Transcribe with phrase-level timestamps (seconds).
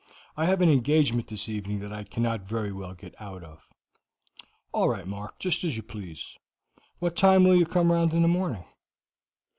[0.35, 3.67] I have an engagement this evening that I cannot very well get out of."
[4.71, 6.39] "All right, Mark, just as you please.
[6.97, 8.65] What time will you come round in the morning?"